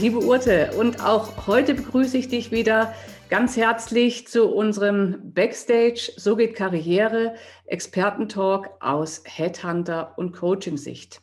[0.00, 2.94] liebe Urte, und auch heute begrüße ich dich wieder
[3.28, 7.34] ganz herzlich zu unserem Backstage So geht Karriere
[7.66, 11.20] Expertentalk aus Headhunter und Coaching-Sicht.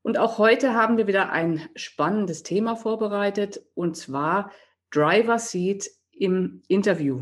[0.00, 4.50] Und auch heute haben wir wieder ein spannendes Thema vorbereitet, und zwar
[4.90, 7.20] Driver Seat im Interview.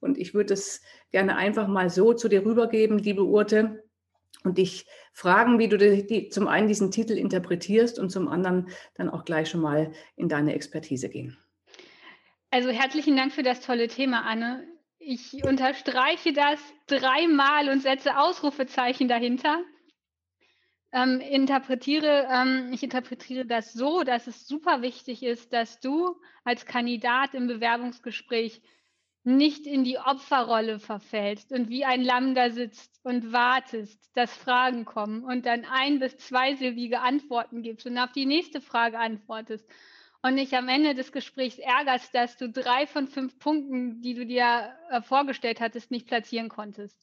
[0.00, 0.80] Und ich würde es
[1.12, 3.81] gerne einfach mal so zu dir rübergeben, liebe Urte,
[4.44, 8.68] und dich fragen, wie du die, die, zum einen diesen Titel interpretierst und zum anderen
[8.94, 11.36] dann auch gleich schon mal in deine Expertise gehen.
[12.50, 14.66] Also herzlichen Dank für das tolle Thema, Anne.
[14.98, 19.64] Ich unterstreiche das dreimal und setze Ausrufezeichen dahinter.
[20.92, 26.66] Ähm, interpretiere, ähm, ich interpretiere das so, dass es super wichtig ist, dass du als
[26.66, 28.60] Kandidat im Bewerbungsgespräch
[29.24, 34.84] nicht in die Opferrolle verfällst und wie ein Lamm da sitzt und wartest, dass Fragen
[34.84, 39.64] kommen und dann ein- bis zweisilbige Antworten gibst und auf die nächste Frage antwortest
[40.22, 44.26] und nicht am Ende des Gesprächs ärgerst, dass du drei von fünf Punkten, die du
[44.26, 46.96] dir äh, vorgestellt hattest, nicht platzieren konntest.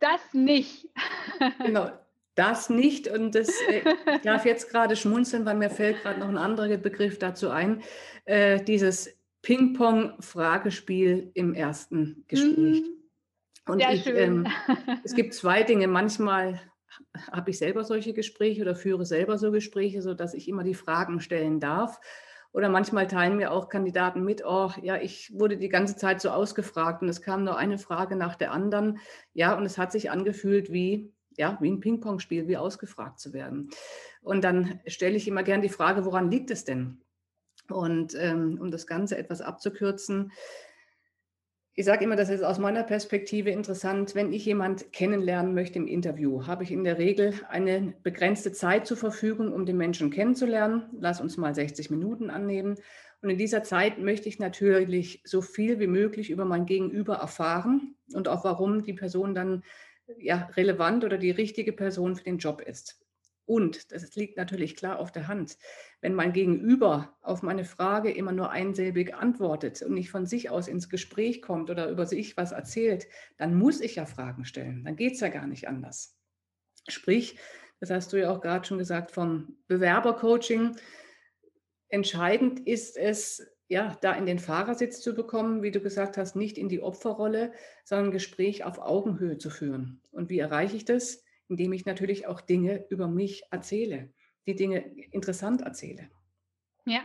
[0.00, 0.88] Das nicht.
[1.58, 1.90] Genau,
[2.34, 3.08] das nicht.
[3.08, 3.82] Und das, äh,
[4.16, 7.82] ich darf jetzt gerade schmunzeln, weil mir fällt gerade noch ein anderer Begriff dazu ein.
[8.24, 12.82] Äh, dieses Ping-Pong-Fragespiel im ersten Gespräch.
[12.82, 12.94] Mhm.
[13.66, 14.46] Und ich, ähm,
[15.04, 15.86] es gibt zwei Dinge.
[15.86, 16.60] Manchmal
[17.30, 21.20] habe ich selber solche Gespräche oder führe selber so Gespräche, sodass ich immer die Fragen
[21.20, 22.00] stellen darf.
[22.52, 26.30] Oder manchmal teilen mir auch Kandidaten mit, oh ja, ich wurde die ganze Zeit so
[26.30, 28.98] ausgefragt und es kam nur eine Frage nach der anderen.
[29.32, 33.70] Ja, und es hat sich angefühlt wie, ja, wie ein Ping-Pong-Spiel, wie ausgefragt zu werden.
[34.22, 37.03] Und dann stelle ich immer gern die Frage, woran liegt es denn?
[37.70, 40.32] Und ähm, um das Ganze etwas abzukürzen,
[41.76, 44.14] ich sage immer, das ist aus meiner Perspektive interessant.
[44.14, 48.86] Wenn ich jemand kennenlernen möchte im Interview, habe ich in der Regel eine begrenzte Zeit
[48.86, 50.84] zur Verfügung, um den Menschen kennenzulernen.
[51.00, 52.76] Lass uns mal 60 Minuten annehmen.
[53.22, 57.96] Und in dieser Zeit möchte ich natürlich so viel wie möglich über mein Gegenüber erfahren
[58.12, 59.64] und auch warum die Person dann
[60.18, 63.03] ja, relevant oder die richtige Person für den Job ist.
[63.46, 65.58] Und, das liegt natürlich klar auf der Hand,
[66.00, 70.66] wenn mein Gegenüber auf meine Frage immer nur einsilbig antwortet und nicht von sich aus
[70.66, 73.06] ins Gespräch kommt oder über sich was erzählt,
[73.36, 74.84] dann muss ich ja Fragen stellen.
[74.84, 76.16] Dann geht es ja gar nicht anders.
[76.88, 77.38] Sprich,
[77.80, 80.76] das hast du ja auch gerade schon gesagt, vom Bewerbercoaching.
[81.88, 86.56] Entscheidend ist es, ja, da in den Fahrersitz zu bekommen, wie du gesagt hast, nicht
[86.56, 87.52] in die Opferrolle,
[87.84, 90.00] sondern ein Gespräch auf Augenhöhe zu führen.
[90.12, 91.23] Und wie erreiche ich das?
[91.48, 94.12] Indem ich natürlich auch Dinge über mich erzähle,
[94.46, 94.78] die Dinge
[95.10, 96.10] interessant erzähle.
[96.86, 97.02] Ja,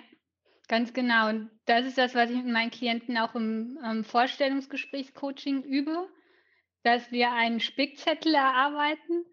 [0.67, 1.29] ganz genau.
[1.29, 6.07] Und das ist das, was ich mit meinen Klienten auch im ähm, Vorstellungsgesprächscoaching übe,
[6.83, 9.25] dass wir einen Spickzettel erarbeiten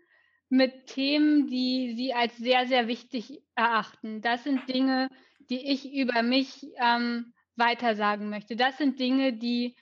[0.48, 4.22] mit Themen, die sie als sehr, sehr wichtig erachten.
[4.22, 5.08] Das sind Dinge,
[5.50, 8.56] die ich über mich ähm, weitersagen möchte.
[8.56, 9.76] Das sind Dinge, die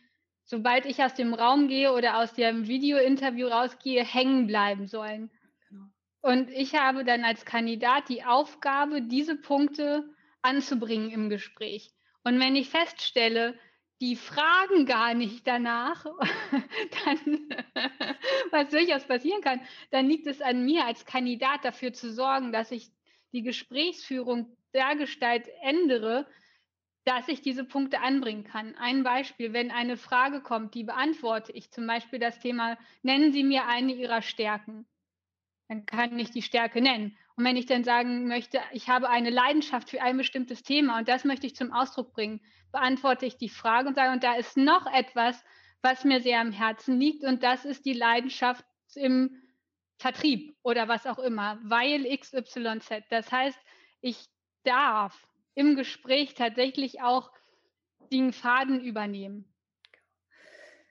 [0.44, 5.30] sobald ich aus dem Raum gehe oder aus dem Videointerview rausgehe, hängen bleiben sollen.
[5.68, 5.84] Genau.
[6.20, 10.04] Und ich habe dann als Kandidat die Aufgabe, diese Punkte
[10.42, 11.92] anzubringen im Gespräch.
[12.22, 13.58] Und wenn ich feststelle,
[14.00, 16.04] die fragen gar nicht danach,
[17.04, 17.48] dann,
[18.50, 19.60] was durchaus passieren kann,
[19.90, 22.90] dann liegt es an mir als Kandidat dafür zu sorgen, dass ich
[23.32, 26.26] die Gesprächsführung dergestalt ändere,
[27.04, 28.74] dass ich diese Punkte anbringen kann.
[28.76, 33.44] Ein Beispiel, wenn eine Frage kommt, die beantworte ich, zum Beispiel das Thema, nennen Sie
[33.44, 34.86] mir eine Ihrer Stärken.
[35.68, 37.16] Dann kann ich die Stärke nennen.
[37.36, 41.08] Und wenn ich dann sagen möchte, ich habe eine Leidenschaft für ein bestimmtes Thema und
[41.08, 42.40] das möchte ich zum Ausdruck bringen,
[42.72, 45.42] beantworte ich die Frage und sage, und da ist noch etwas,
[45.82, 49.42] was mir sehr am Herzen liegt und das ist die Leidenschaft im
[49.98, 53.04] Vertrieb oder was auch immer, weil XYZ.
[53.10, 53.58] Das heißt,
[54.00, 54.26] ich
[54.64, 57.30] darf im Gespräch tatsächlich auch
[58.12, 59.44] den Faden übernehmen.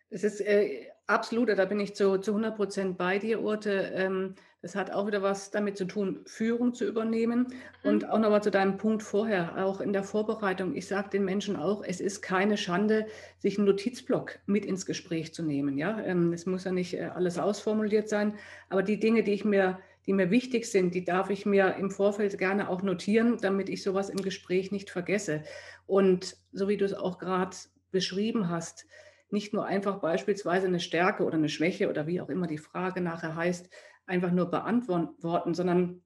[0.09, 3.91] Es ist äh, absolut, da bin ich zu, zu 100 Prozent bei dir, Urte.
[3.95, 7.47] Ähm, das hat auch wieder was damit zu tun, Führung zu übernehmen.
[7.83, 7.89] Mhm.
[7.89, 10.75] Und auch nochmal zu deinem Punkt vorher, auch in der Vorbereitung.
[10.75, 13.07] Ich sage den Menschen auch, es ist keine Schande,
[13.39, 15.77] sich einen Notizblock mit ins Gespräch zu nehmen.
[15.77, 18.35] Ja, ähm, es muss ja nicht äh, alles ausformuliert sein,
[18.69, 21.91] aber die Dinge, die ich mir die mir wichtig sind, die darf ich mir im
[21.91, 25.43] Vorfeld gerne auch notieren, damit ich sowas im Gespräch nicht vergesse.
[25.85, 27.55] Und so wie du es auch gerade
[27.91, 28.85] beschrieben hast,
[29.29, 33.01] nicht nur einfach beispielsweise eine Stärke oder eine Schwäche oder wie auch immer die Frage
[33.01, 33.69] nachher heißt,
[34.05, 36.01] einfach nur beantworten, sondern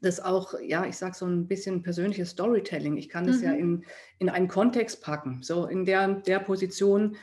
[0.00, 2.96] das auch, ja, ich sage so ein bisschen persönliches Storytelling.
[2.96, 3.44] Ich kann das mhm.
[3.44, 3.84] ja in,
[4.18, 5.42] in einen Kontext packen.
[5.42, 7.16] So in der, der Position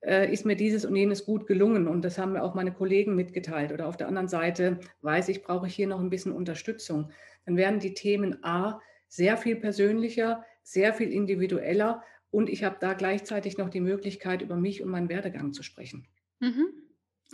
[0.00, 1.88] äh, ist mir dieses und jenes gut gelungen.
[1.88, 3.72] Und das haben mir auch meine Kollegen mitgeteilt.
[3.72, 7.10] Oder auf der anderen Seite weiß ich, brauche ich hier noch ein bisschen Unterstützung.
[7.46, 12.94] Dann werden die Themen A sehr viel persönlicher, sehr viel individueller und ich habe da
[12.94, 16.06] gleichzeitig noch die Möglichkeit, über mich und meinen Werdegang zu sprechen.
[16.38, 16.68] Mhm.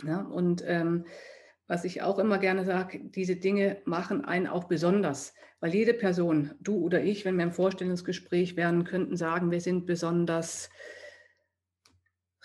[0.03, 1.05] Ja, und ähm,
[1.67, 6.51] was ich auch immer gerne sage, diese Dinge machen einen auch besonders, weil jede Person,
[6.61, 10.69] du oder ich, wenn wir im Vorstellungsgespräch wären, könnten sagen, wir sind besonders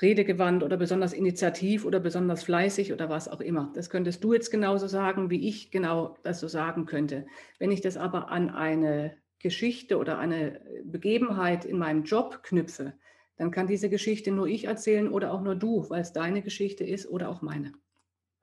[0.02, 3.70] redegewandt oder besonders initiativ oder besonders fleißig oder was auch immer.
[3.74, 7.26] Das könntest du jetzt genauso sagen, wie ich genau das so sagen könnte.
[7.58, 12.94] Wenn ich das aber an eine Geschichte oder eine Begebenheit in meinem Job knüpfe,
[13.36, 16.84] dann kann diese Geschichte nur ich erzählen oder auch nur du, weil es deine Geschichte
[16.84, 17.72] ist oder auch meine.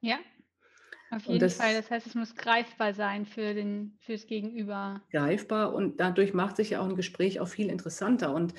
[0.01, 0.17] Ja,
[1.11, 1.73] auf jeden das, Fall.
[1.73, 5.01] Das heißt, es muss greifbar sein für den, fürs Gegenüber.
[5.11, 8.33] Greifbar und dadurch macht sich ja auch ein Gespräch auch viel interessanter.
[8.33, 8.53] Und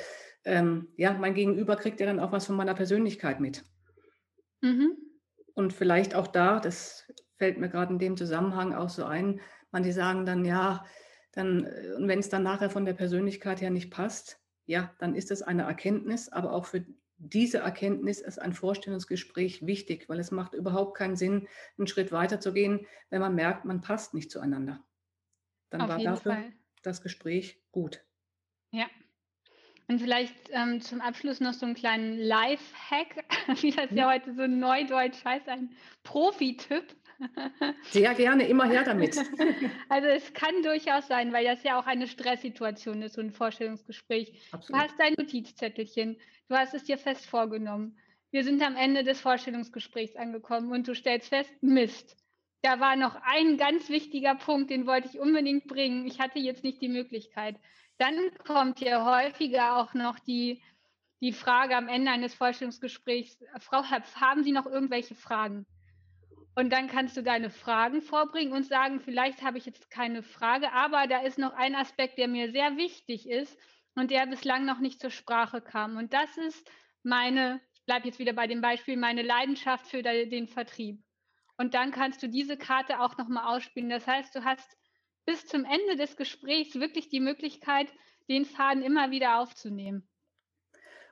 [0.45, 3.65] ähm, ja, mein Gegenüber kriegt ja dann auch was von meiner Persönlichkeit mit.
[4.61, 4.97] Mhm.
[5.55, 9.41] Und vielleicht auch da, das fällt mir gerade in dem Zusammenhang auch so ein,
[9.71, 10.85] manche sagen dann, ja,
[11.33, 15.15] dann, äh, und wenn es dann nachher von der Persönlichkeit her nicht passt, ja, dann
[15.15, 16.85] ist es eine Erkenntnis, aber auch für
[17.19, 22.41] diese Erkenntnis ist ein Vorstellungsgespräch wichtig, weil es macht überhaupt keinen Sinn, einen Schritt weiter
[22.41, 24.83] zu gehen, wenn man merkt, man passt nicht zueinander.
[25.69, 26.53] Dann Auf war dafür Fall.
[26.83, 28.03] das Gespräch gut.
[28.71, 28.87] Ja,
[29.91, 33.25] und vielleicht ähm, zum Abschluss noch so einen kleinen Live-Hack,
[33.61, 35.71] wie das ja heute so neudeutsch heißt, ein
[36.05, 36.85] Profi-Tipp.
[37.91, 39.17] Sehr gerne, immer her damit.
[39.89, 44.41] Also es kann durchaus sein, weil das ja auch eine Stresssituation ist, so ein Vorstellungsgespräch.
[44.53, 44.81] Absolut.
[44.81, 46.17] Du hast dein Notizzettelchen,
[46.49, 47.99] du hast es dir fest vorgenommen.
[48.31, 52.17] Wir sind am Ende des Vorstellungsgesprächs angekommen und du stellst fest, Mist.
[52.63, 56.07] Da war noch ein ganz wichtiger Punkt, den wollte ich unbedingt bringen.
[56.07, 57.57] Ich hatte jetzt nicht die Möglichkeit.
[57.97, 58.17] Dann
[58.47, 60.63] kommt ja häufiger auch noch die,
[61.21, 65.67] die Frage am Ende eines Vorstellungsgesprächs, Frau Höpf, haben Sie noch irgendwelche Fragen?
[66.55, 70.73] Und dann kannst du deine Fragen vorbringen und sagen, vielleicht habe ich jetzt keine Frage,
[70.73, 73.57] aber da ist noch ein Aspekt, der mir sehr wichtig ist
[73.95, 75.97] und der bislang noch nicht zur Sprache kam.
[75.97, 76.71] Und das ist
[77.03, 81.03] meine, ich bleibe jetzt wieder bei dem Beispiel, meine Leidenschaft für den Vertrieb.
[81.61, 83.91] Und dann kannst du diese Karte auch nochmal ausspielen.
[83.91, 84.79] Das heißt, du hast
[85.27, 87.89] bis zum Ende des Gesprächs wirklich die Möglichkeit,
[88.31, 90.09] den Faden immer wieder aufzunehmen.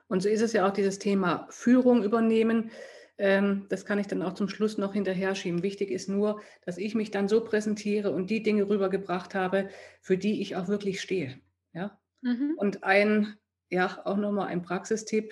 [0.07, 2.71] Und so ist es ja auch dieses Thema Führung übernehmen.
[3.19, 5.61] Ähm, das kann ich dann auch zum Schluss noch hinterher schieben.
[5.61, 9.69] Wichtig ist nur, dass ich mich dann so präsentiere und die Dinge rübergebracht habe,
[10.01, 11.39] für die ich auch wirklich stehe.
[11.73, 11.99] Ja?
[12.21, 12.55] Mhm.
[12.57, 13.37] Und ein,
[13.69, 15.31] ja, auch nochmal ein Praxistipp.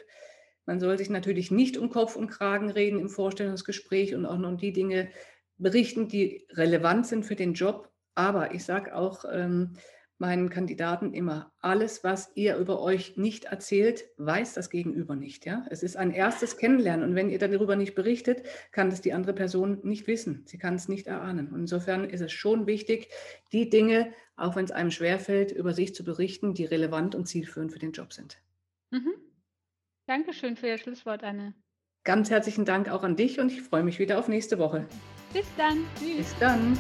[0.68, 4.50] Man soll sich natürlich nicht um Kopf und Kragen reden im Vorstellungsgespräch und auch nur
[4.50, 5.10] um die Dinge
[5.58, 9.78] berichten, die relevant sind für den Job, aber ich sage auch ähm,
[10.18, 15.46] meinen Kandidaten immer, alles, was ihr über euch nicht erzählt, weiß das Gegenüber nicht.
[15.46, 15.66] Ja?
[15.70, 19.34] Es ist ein erstes Kennenlernen und wenn ihr darüber nicht berichtet, kann das die andere
[19.34, 20.44] Person nicht wissen.
[20.48, 21.50] Sie kann es nicht erahnen.
[21.50, 23.10] Und insofern ist es schon wichtig,
[23.52, 27.72] die Dinge, auch wenn es einem schwerfällt, über sich zu berichten, die relevant und zielführend
[27.72, 28.38] für den Job sind.
[28.90, 29.14] Mhm.
[30.08, 31.54] Dankeschön für Ihr Schlusswort, Anne.
[32.06, 34.88] Ganz herzlichen Dank auch an dich und ich freue mich wieder auf nächste Woche.
[35.34, 35.86] Bis dann.
[36.00, 36.18] Tschüss.
[36.18, 36.78] Bis dann.